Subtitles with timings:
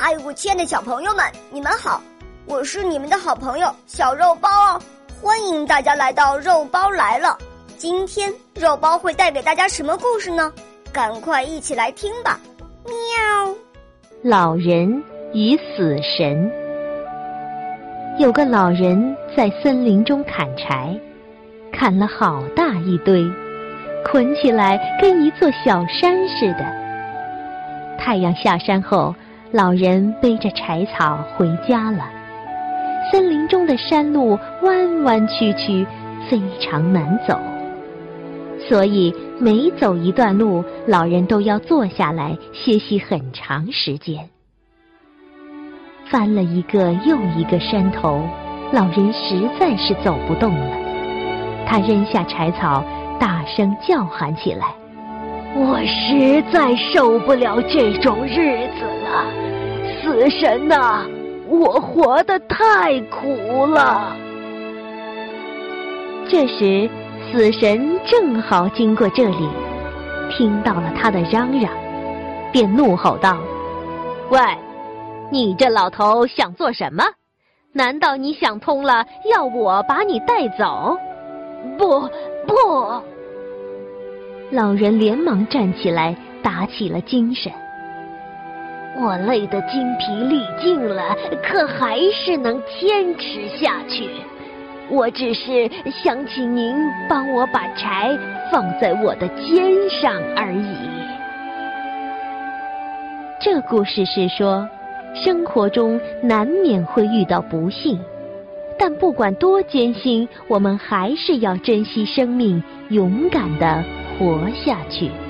[0.00, 2.00] 嗨，我亲爱的小朋友们，你们好！
[2.46, 4.80] 我是你们的好朋友小肉包哦，
[5.20, 7.36] 欢迎大家来到肉包来了。
[7.76, 10.52] 今天肉包会带给大家什么故事呢？
[10.92, 12.38] 赶快一起来听吧！
[12.84, 13.52] 喵。
[14.22, 15.02] 老人
[15.34, 16.48] 与死神。
[18.20, 20.96] 有个老人在森林中砍柴，
[21.72, 23.24] 砍了好大一堆，
[24.04, 26.64] 捆起来跟一座小山似的。
[27.98, 29.12] 太阳下山后，
[29.52, 32.04] 老人背着柴草回家了。
[33.10, 35.86] 森林中的山路弯弯曲曲，
[36.28, 37.38] 非常难走，
[38.68, 44.28] 所以每走一段路，老人都要坐下来歇息很长时间。
[46.10, 48.22] 翻了一个又一个山头，
[48.72, 50.76] 老人实在是走不动了。
[51.66, 52.84] 他扔下柴草，
[53.18, 54.66] 大声叫喊起来
[55.60, 59.26] ：“我实在受不了这种日子了，
[60.00, 61.04] 死神呐！”
[61.50, 64.14] 我活得太苦了。
[66.28, 66.88] 这时，
[67.32, 69.48] 死神正好经过这里，
[70.30, 71.70] 听到了他的嚷嚷，
[72.52, 73.38] 便怒吼道
[74.30, 74.38] ：“喂，
[75.32, 77.02] 你这老头想做什么？
[77.72, 80.96] 难道你想通了，要我把你带走
[81.76, 82.02] ？”“不，
[82.46, 83.02] 不！”
[84.50, 87.52] 老人连忙站起来，打起了精神。
[88.98, 94.08] 我累得筋疲力尽了，可还是能坚持下去。
[94.90, 95.70] 我只是
[96.02, 96.74] 想请您
[97.10, 98.18] 帮我把柴
[98.50, 100.76] 放在我的肩上而已。
[103.38, 104.66] 这故事是说，
[105.14, 108.00] 生活中难免会遇到不幸，
[108.78, 113.84] 但不管多艰辛，我们还是要珍惜生命，勇敢的
[114.18, 115.27] 活下去。